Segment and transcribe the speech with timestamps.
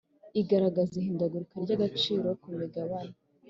[0.41, 3.13] igaragaza ihindagurika ry agaciro k imigabane